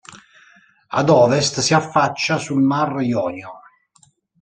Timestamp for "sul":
2.39-2.59